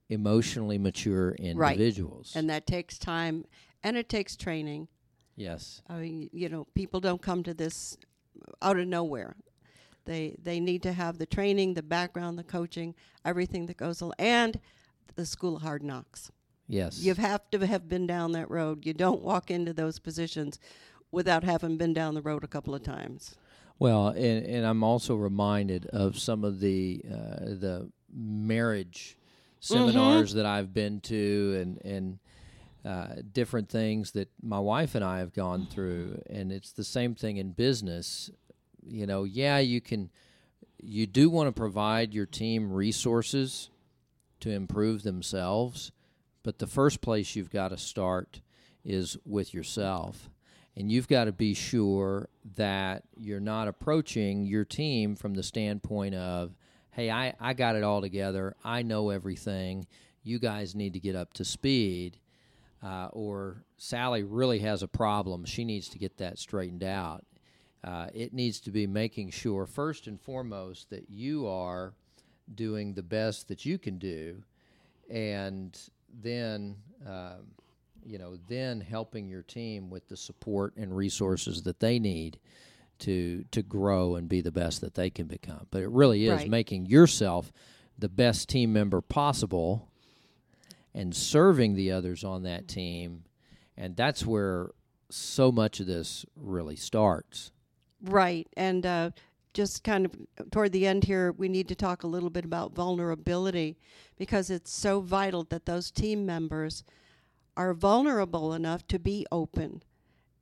emotionally 0.10 0.78
mature 0.78 1.32
individuals. 1.32 2.34
and 2.36 2.50
that 2.50 2.68
takes 2.68 2.98
time 3.00 3.46
and 3.86 3.96
it 3.96 4.10
takes 4.10 4.36
training. 4.36 4.88
yes, 5.38 5.82
I 5.88 5.96
mean, 6.00 6.30
you 6.34 6.50
know, 6.50 6.66
people 6.74 7.00
don't 7.00 7.22
come 7.22 7.44
to 7.44 7.54
this 7.54 7.98
out 8.62 8.78
of 8.80 8.88
nowhere. 8.88 9.36
They 10.06 10.36
they 10.42 10.60
need 10.60 10.84
to 10.84 10.92
have 10.94 11.18
the 11.18 11.26
training, 11.26 11.74
the 11.76 11.84
background, 11.84 12.38
the 12.38 12.44
coaching, 12.44 12.96
everything 13.24 13.68
that 13.68 13.78
goes 13.78 14.02
along, 14.02 14.14
and 14.20 14.60
the 15.16 15.26
school 15.26 15.56
of 15.58 15.62
hard 15.62 15.84
knocks. 15.84 16.32
yes, 16.68 17.00
You 17.00 17.14
have 17.16 17.50
to 17.52 17.66
have 17.66 17.88
been 17.88 18.06
down 18.08 18.34
that 18.34 18.50
road. 18.50 18.86
You 18.86 18.94
don't 18.94 19.22
walk 19.22 19.50
into 19.50 19.72
those 19.74 20.00
positions 20.00 20.60
without 21.12 21.44
having 21.44 21.78
been 21.78 21.94
down 21.94 22.16
the 22.16 22.22
road 22.22 22.44
a 22.44 22.48
couple 22.48 22.76
of 22.76 22.84
times. 22.84 23.36
Well, 23.80 24.08
and, 24.10 24.46
and 24.46 24.66
I'm 24.66 24.84
also 24.84 25.16
reminded 25.16 25.86
of 25.88 26.18
some 26.18 26.44
of 26.44 26.60
the 26.60 27.02
uh, 27.10 27.46
the 27.66 27.92
marriage 28.12 29.18
seminars 29.60 30.34
that 30.34 30.46
I've 30.46 30.74
been 30.74 31.02
to, 31.02 31.58
and 31.62 31.82
and 31.84 32.20
uh, 32.86 33.08
different 33.32 33.70
things 33.70 34.12
that 34.12 34.30
my 34.42 34.60
wife 34.60 34.96
and 34.96 35.04
I 35.04 35.20
have 35.20 35.34
gone 35.34 35.68
through, 35.70 36.22
and 36.30 36.52
it's 36.52 36.72
the 36.72 36.84
same 36.84 37.16
thing 37.16 37.38
in 37.38 37.52
business. 37.52 38.30
You 38.84 39.08
know, 39.08 39.24
yeah, 39.24 39.58
you 39.58 39.82
can, 39.82 40.12
you 40.82 41.08
do 41.08 41.30
want 41.30 41.48
to 41.48 41.52
provide 41.52 42.14
your 42.14 42.28
team 42.28 42.72
resources 42.72 43.70
to 44.42 44.52
improve 44.52 45.02
themselves, 45.02 45.92
but 46.44 46.60
the 46.60 46.68
first 46.68 47.02
place 47.02 47.36
you've 47.36 47.50
got 47.50 47.70
to 47.70 47.78
start 47.78 48.42
is 48.84 49.18
with 49.26 49.54
yourself. 49.54 50.30
And 50.78 50.92
you've 50.92 51.08
got 51.08 51.24
to 51.26 51.32
be 51.32 51.54
sure 51.54 52.28
that 52.56 53.04
you're 53.18 53.40
not 53.40 53.68
approaching 53.68 54.46
your 54.46 54.66
team 54.66 55.16
from 55.16 55.34
the 55.34 55.42
standpoint 55.42 56.16
of, 56.16 56.54
hey, 56.92 57.10
I, 57.10 57.34
I 57.40 57.54
got 57.54 57.76
it 57.76 57.84
all 57.84 58.02
together. 58.02 58.56
I 58.64 58.84
know 58.84 59.10
everything. 59.10 59.88
You 60.22 60.38
guys 60.38 60.76
need 60.76 60.94
to 60.94 61.00
get 61.00 61.16
up 61.16 61.34
to 61.34 61.46
speed. 61.46 62.20
Uh, 62.84 63.08
or 63.14 63.64
Sally 63.78 64.24
really 64.24 64.60
has 64.60 64.84
a 64.84 64.88
problem. 64.88 65.44
She 65.46 65.64
needs 65.66 65.90
to 65.90 65.98
get 65.98 66.18
that 66.18 66.38
straightened 66.38 66.84
out. 66.84 67.26
Uh, 67.84 68.08
it 68.14 68.34
needs 68.34 68.60
to 68.62 68.72
be 68.72 68.86
making 68.88 69.30
sure, 69.32 69.66
first 69.66 70.08
and 70.08 70.20
foremost, 70.20 70.90
that 70.90 71.10
you 71.10 71.48
are 71.48 71.94
doing 72.54 72.94
the 72.94 73.04
best 73.04 73.48
that 73.48 73.66
you 73.66 73.78
can 73.78 73.98
do, 73.98 74.44
and 75.10 75.80
then, 76.22 76.76
um, 77.08 77.48
you 78.04 78.18
know, 78.18 78.38
then 78.48 78.82
helping 78.82 79.28
your 79.28 79.42
team 79.42 79.90
with 79.90 80.08
the 80.10 80.18
support 80.18 80.76
and 80.78 80.96
resources 80.96 81.64
that 81.64 81.80
they 81.80 81.98
need 82.00 82.40
to 83.00 83.44
to 83.52 83.62
grow 83.62 84.16
and 84.16 84.30
be 84.30 84.42
the 84.42 84.52
best 84.52 84.82
that 84.82 84.94
they 84.96 85.10
can 85.10 85.28
become. 85.28 85.68
But 85.72 85.82
it 85.82 85.90
really 85.90 86.26
is 86.28 86.42
Right. 86.42 86.50
making 86.50 86.86
yourself 86.86 87.52
the 87.98 88.10
best 88.10 88.48
team 88.48 88.72
member 88.74 89.02
possible 89.02 89.90
and 90.96 91.14
serving 91.14 91.76
the 91.76 91.92
others 91.92 92.24
on 92.24 92.44
that 92.44 92.68
team, 92.70 93.26
and 93.78 93.96
that's 93.98 94.26
where 94.26 94.72
so 95.12 95.52
much 95.52 95.82
of 95.82 95.86
this 95.86 96.26
really 96.36 96.78
starts. 96.78 97.52
Right. 98.02 98.48
And 98.56 98.86
uh, 98.86 99.12
just 99.54 99.84
kind 99.84 100.06
of 100.06 100.16
toward 100.52 100.72
the 100.72 100.88
end 100.88 101.04
here, 101.04 101.34
we 101.34 101.50
need 101.50 101.68
to 101.68 101.76
talk 101.76 102.04
a 102.04 102.08
little 102.08 102.30
bit 102.30 102.46
about 102.46 102.74
vulnerability 102.74 103.78
because 104.18 104.50
it's 104.50 104.72
so 104.72 105.02
vital 105.02 105.44
that 105.50 105.66
those 105.66 105.92
team 105.92 106.26
members 106.26 106.84
are 107.58 107.74
vulnerable 107.74 108.54
enough 108.54 108.88
to 108.88 108.98
be 108.98 109.26
open 109.32 109.84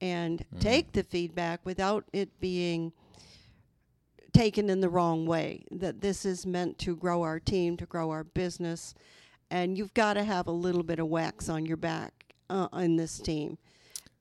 and 0.02 0.46
take 0.60 0.92
the 0.92 1.04
feedback 1.04 1.62
without 1.64 2.06
it 2.14 2.40
being 2.40 2.92
taken 4.34 4.70
in 4.70 4.82
the 4.82 4.90
wrong 4.90 5.26
way. 5.26 5.64
That 5.72 6.02
this 6.02 6.26
is 6.26 6.46
meant 6.46 6.78
to 6.80 6.96
grow 6.96 7.24
our 7.24 7.40
team, 7.40 7.78
to 7.78 7.86
grow 7.86 8.12
our 8.12 8.24
business, 8.24 8.94
and 9.54 9.78
you've 9.78 9.94
got 9.94 10.16
to 10.16 10.24
have 10.24 10.48
a 10.48 10.52
little 10.52 10.82
bit 10.82 10.98
of 10.98 11.08
wax 11.08 11.48
on 11.48 11.64
your 11.64 11.78
back 11.78 12.34
uh, 12.50 12.68
in 12.74 12.96
this 12.96 13.20
team. 13.20 13.60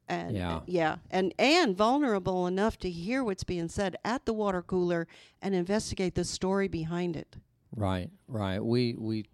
And 0.06 0.36
Yeah. 0.36 0.60
yeah, 0.66 0.96
and 1.10 1.32
and 1.38 1.74
vulnerable 1.74 2.46
enough 2.46 2.76
to 2.80 2.90
hear 2.90 3.24
what's 3.24 3.44
being 3.44 3.68
said 3.68 3.96
at 4.04 4.26
the 4.26 4.34
water 4.34 4.60
cooler 4.60 5.08
and 5.40 5.54
investigate 5.54 6.14
the 6.14 6.24
story 6.24 6.68
behind 6.68 7.16
it. 7.16 7.36
Right, 7.74 8.10
right. 8.28 8.62
We 8.62 8.94
we 8.98 9.24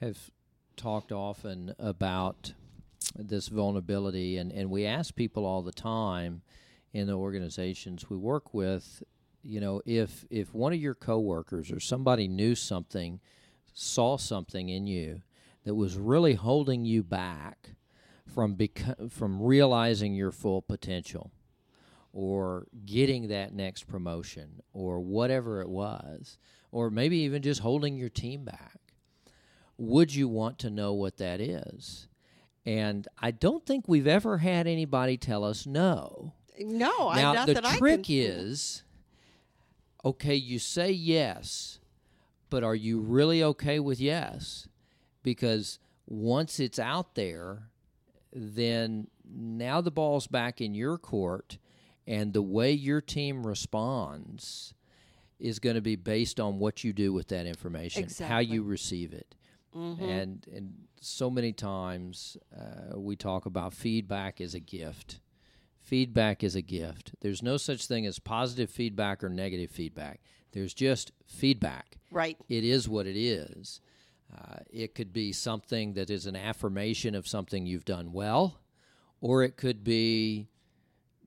have 0.00 0.30
talked 0.76 1.10
often 1.10 1.74
about 1.78 2.52
this 3.16 3.48
vulnerability, 3.48 4.36
and, 4.36 4.52
and 4.52 4.68
we 4.68 4.84
ask 4.84 5.14
people 5.14 5.46
all 5.46 5.62
the 5.62 5.72
time 5.72 6.42
in 6.92 7.06
the 7.06 7.14
organizations 7.14 8.10
we 8.10 8.16
work 8.18 8.52
with. 8.52 9.02
You 9.42 9.60
know, 9.60 9.80
if 9.86 10.26
if 10.28 10.52
one 10.52 10.74
of 10.74 10.80
your 10.80 10.94
coworkers 10.94 11.70
or 11.72 11.80
somebody 11.80 12.28
knew 12.28 12.54
something, 12.54 13.20
saw 13.74 14.16
something 14.16 14.70
in 14.70 14.86
you 14.86 15.20
that 15.64 15.74
was 15.74 15.96
really 15.98 16.34
holding 16.34 16.84
you 16.84 17.02
back 17.02 17.70
from 18.26 18.56
beco- 18.56 19.10
from 19.12 19.42
realizing 19.42 20.14
your 20.14 20.32
full 20.32 20.62
potential, 20.62 21.30
or 22.12 22.66
getting 22.86 23.28
that 23.28 23.52
next 23.52 23.86
promotion 23.86 24.62
or 24.72 25.00
whatever 25.00 25.60
it 25.60 25.68
was, 25.68 26.38
or 26.70 26.88
maybe 26.90 27.18
even 27.18 27.42
just 27.42 27.60
holding 27.60 27.96
your 27.96 28.08
team 28.08 28.44
back, 28.44 28.78
would 29.76 30.14
you 30.14 30.28
want 30.28 30.58
to 30.60 30.70
know 30.70 30.92
what 30.92 31.16
that 31.18 31.40
is? 31.40 32.08
And 32.64 33.06
I 33.20 33.30
don't 33.32 33.66
think 33.66 33.86
we've 33.88 34.06
ever 34.06 34.38
had 34.38 34.66
anybody 34.66 35.16
tell 35.16 35.44
us 35.44 35.66
no. 35.66 36.32
No, 36.58 37.12
now 37.12 37.30
I, 37.30 37.34
not 37.34 37.46
the 37.48 37.54
that 37.54 37.66
I 37.66 37.76
trick 37.78 38.06
is, 38.08 38.84
okay, 40.04 40.36
you 40.36 40.58
say 40.58 40.92
yes, 40.92 41.80
but 42.54 42.62
are 42.62 42.76
you 42.76 43.00
really 43.00 43.42
okay 43.42 43.80
with 43.80 44.00
yes? 44.00 44.68
Because 45.24 45.80
once 46.06 46.60
it's 46.60 46.78
out 46.78 47.16
there, 47.16 47.64
then 48.32 49.08
now 49.28 49.80
the 49.80 49.90
ball's 49.90 50.28
back 50.28 50.60
in 50.60 50.72
your 50.72 50.96
court, 50.96 51.58
and 52.06 52.32
the 52.32 52.42
way 52.42 52.70
your 52.70 53.00
team 53.00 53.44
responds 53.44 54.72
is 55.40 55.58
going 55.58 55.74
to 55.74 55.82
be 55.82 55.96
based 55.96 56.38
on 56.38 56.60
what 56.60 56.84
you 56.84 56.92
do 56.92 57.12
with 57.12 57.26
that 57.26 57.44
information, 57.44 58.04
how 58.28 58.38
you 58.38 58.62
receive 58.62 59.12
it. 59.12 59.34
And 60.04 60.46
and 60.54 60.74
so 61.00 61.28
many 61.28 61.52
times 61.52 62.36
uh, 62.56 62.96
we 62.96 63.16
talk 63.16 63.46
about 63.46 63.72
feedback 63.74 64.40
as 64.40 64.54
a 64.54 64.60
gift. 64.60 65.18
Feedback 65.82 66.44
is 66.44 66.54
a 66.54 66.62
gift. 66.62 67.16
There's 67.20 67.42
no 67.42 67.56
such 67.56 67.86
thing 67.86 68.06
as 68.06 68.20
positive 68.20 68.70
feedback 68.70 69.24
or 69.24 69.28
negative 69.28 69.72
feedback. 69.72 70.20
There's 70.54 70.72
just 70.72 71.12
feedback. 71.26 71.98
right. 72.10 72.38
It 72.48 72.64
is 72.64 72.88
what 72.88 73.06
it 73.06 73.16
is. 73.18 73.80
Uh, 74.34 74.58
it 74.70 74.94
could 74.94 75.12
be 75.12 75.32
something 75.32 75.94
that 75.94 76.10
is 76.10 76.26
an 76.26 76.36
affirmation 76.36 77.14
of 77.14 77.28
something 77.28 77.66
you've 77.66 77.84
done 77.84 78.12
well, 78.12 78.60
or 79.20 79.42
it 79.42 79.56
could 79.56 79.84
be 79.84 80.48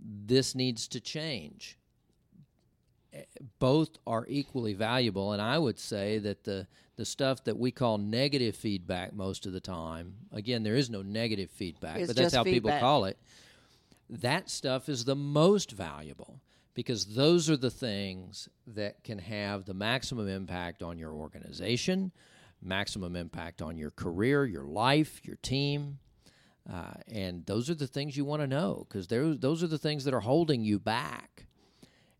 this 0.01 0.55
needs 0.55 0.87
to 0.87 0.99
change. 0.99 1.77
Eh, 3.13 3.23
Both 3.59 3.97
are 4.05 4.25
equally 4.29 4.73
valuable, 4.73 5.33
and 5.33 5.41
I 5.41 5.57
would 5.57 5.77
say 5.79 6.17
that 6.19 6.43
the 6.43 6.67
the 6.95 7.05
stuff 7.05 7.43
that 7.43 7.57
we 7.57 7.69
call 7.69 7.99
negative 7.99 8.55
feedback 8.55 9.13
most 9.13 9.45
of 9.45 9.53
the 9.53 9.59
time, 9.59 10.15
again, 10.31 10.63
there 10.63 10.75
is 10.75 10.89
no 10.89 11.03
negative 11.03 11.51
feedback, 11.51 11.99
It's 11.99 12.07
but 12.07 12.15
that's 12.15 12.33
how 12.33 12.43
people 12.43 12.71
call 12.79 13.05
it. 13.05 13.19
That 14.09 14.49
stuff 14.49 14.89
is 14.89 15.05
the 15.05 15.15
most 15.15 15.71
valuable 15.71 16.41
because 16.77 17.15
those 17.15 17.49
are 17.49 17.57
the 17.57 17.71
things 17.71 18.47
that 18.67 19.03
can 19.03 19.17
have 19.17 19.65
the 19.65 19.73
maximum 19.73 20.27
impact 20.27 20.83
on 20.83 20.99
your 20.99 21.11
organization, 21.11 22.11
maximum 22.61 23.15
impact 23.15 23.63
on 23.63 23.79
your 23.79 23.89
career, 23.89 24.45
your 24.45 24.63
life, 24.63 25.19
your 25.23 25.37
team. 25.37 25.97
Uh, 26.71 26.93
and 27.11 27.43
those 27.47 27.67
are 27.71 27.73
the 27.73 27.87
things 27.87 28.15
you 28.15 28.23
want 28.23 28.43
to 28.43 28.47
know 28.47 28.85
because 28.87 29.07
those 29.07 29.63
are 29.63 29.67
the 29.67 29.79
things 29.79 30.03
that 30.03 30.13
are 30.13 30.19
holding 30.19 30.63
you 30.63 30.77
back. 30.77 31.47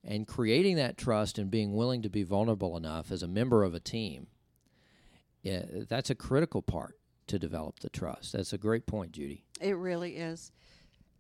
And 0.04 0.26
creating 0.26 0.78
that 0.78 0.98
trust 0.98 1.38
and 1.38 1.52
being 1.52 1.76
willing 1.76 2.02
to 2.02 2.10
be 2.10 2.24
vulnerable 2.24 2.76
enough 2.78 3.12
as 3.12 3.22
a 3.22 3.28
member 3.28 3.64
of 3.64 3.76
a 3.76 3.80
team, 3.80 4.26
yeah, 5.44 5.66
that's 5.88 6.10
a 6.10 6.16
critical 6.16 6.64
part 6.64 6.98
to 7.28 7.38
develop 7.38 7.82
the 7.82 7.90
trust. 7.90 8.34
That's 8.34 8.54
a 8.54 8.58
great 8.58 8.88
point, 8.88 9.12
Judy. 9.12 9.44
It 9.62 9.78
really 9.78 10.16
is. 10.16 10.52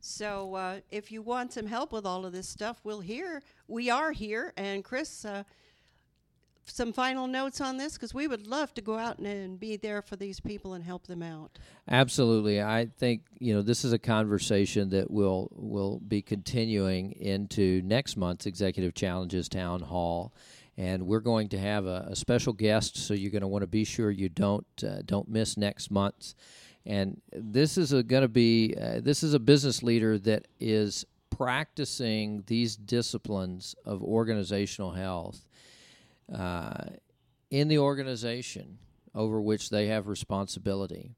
So, 0.07 0.55
uh, 0.55 0.79
if 0.89 1.11
you 1.11 1.21
want 1.21 1.51
some 1.51 1.65
help 1.65 1.91
with 1.91 2.05
all 2.05 2.25
of 2.25 2.31
this 2.31 2.47
stuff, 2.47 2.79
we'll 2.85 3.01
here. 3.01 3.43
We 3.67 3.89
are 3.89 4.13
here, 4.13 4.53
and 4.55 4.81
Chris, 4.81 5.25
uh, 5.25 5.43
some 6.63 6.93
final 6.93 7.27
notes 7.27 7.59
on 7.59 7.75
this 7.75 7.93
because 7.93 8.13
we 8.13 8.25
would 8.25 8.47
love 8.47 8.73
to 8.75 8.81
go 8.81 8.97
out 8.97 9.17
and, 9.17 9.27
and 9.27 9.59
be 9.59 9.75
there 9.75 10.01
for 10.01 10.15
these 10.15 10.39
people 10.39 10.73
and 10.73 10.83
help 10.83 11.07
them 11.07 11.21
out. 11.21 11.59
Absolutely. 11.89 12.61
I 12.61 12.87
think, 12.97 13.23
you 13.39 13.53
know, 13.53 13.61
this 13.61 13.83
is 13.83 13.91
a 13.91 13.99
conversation 13.99 14.89
that 14.91 15.11
will 15.11 15.49
will 15.53 15.99
be 15.99 16.21
continuing 16.21 17.11
into 17.11 17.81
next 17.83 18.15
month's 18.15 18.45
Executive 18.45 18.93
Challenges 18.93 19.49
Town 19.49 19.81
Hall. 19.81 20.33
And 20.77 21.07
we're 21.07 21.19
going 21.21 21.49
to 21.49 21.57
have 21.57 21.85
a, 21.85 22.07
a 22.11 22.15
special 22.15 22.53
guest, 22.53 22.97
so 22.97 23.13
you're 23.13 23.31
going 23.31 23.41
to 23.41 23.47
want 23.47 23.63
to 23.63 23.67
be 23.67 23.83
sure 23.83 24.09
you 24.09 24.29
don't 24.29 24.65
uh, 24.83 25.01
don't 25.05 25.27
miss 25.27 25.57
next 25.57 25.91
month's. 25.91 26.33
And 26.87 27.21
this 27.33 27.77
is 27.77 27.91
going 27.91 28.21
to 28.21 28.29
be 28.29 28.73
uh, 28.81 29.01
this 29.01 29.21
is 29.21 29.33
a 29.33 29.39
business 29.39 29.83
leader 29.83 30.17
that 30.19 30.47
is 30.59 31.05
practicing 31.29 32.43
these 32.47 32.77
disciplines 32.77 33.75
of 33.85 34.01
organizational 34.01 34.91
health 34.91 35.47
uh, 36.33 36.85
in 37.51 37.67
the 37.67 37.77
organization 37.77 38.77
over 39.13 39.41
which 39.41 39.69
they 39.69 39.87
have 39.87 40.07
responsibility. 40.07 41.11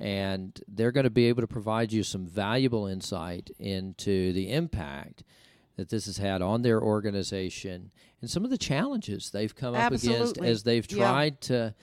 And 0.00 0.60
they're 0.68 0.92
going 0.92 1.04
to 1.04 1.10
be 1.10 1.26
able 1.26 1.42
to 1.42 1.46
provide 1.46 1.92
you 1.92 2.02
some 2.02 2.26
valuable 2.26 2.86
insight 2.86 3.50
into 3.58 4.32
the 4.32 4.52
impact 4.52 5.22
that 5.76 5.88
this 5.88 6.06
has 6.06 6.18
had 6.18 6.42
on 6.42 6.62
their 6.62 6.82
organization 6.82 7.92
and 8.20 8.30
some 8.30 8.44
of 8.44 8.50
the 8.50 8.58
challenges 8.58 9.30
they've 9.30 9.54
come 9.54 9.74
up 9.74 9.92
against 9.92 10.38
as 10.38 10.62
they've 10.64 10.90
Yeah. 10.90 10.96
tried 10.98 11.40
to 11.42 11.74